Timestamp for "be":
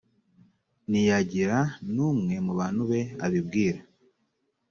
2.89-3.01